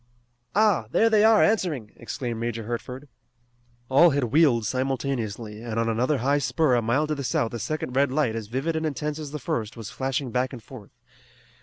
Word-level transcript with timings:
"Ah, 0.55 0.87
there 0.89 1.11
they 1.11 1.23
are 1.23 1.43
answering!" 1.43 1.91
exclaimed 1.95 2.39
Major 2.39 2.63
Hertford. 2.63 3.07
All 3.87 4.09
had 4.09 4.23
wheeled 4.23 4.65
simultaneously, 4.65 5.61
and 5.61 5.79
on 5.79 5.87
another 5.87 6.17
high 6.17 6.39
spur 6.39 6.73
a 6.73 6.81
mile 6.81 7.05
to 7.05 7.13
the 7.13 7.23
south 7.23 7.53
a 7.53 7.59
second 7.59 7.95
red 7.95 8.11
light 8.11 8.35
as 8.35 8.47
vivid 8.47 8.75
and 8.75 8.83
intense 8.87 9.19
as 9.19 9.29
the 9.29 9.37
first 9.37 9.77
was 9.77 9.91
flashing 9.91 10.31
back 10.31 10.53
and 10.53 10.63
forth. 10.63 10.89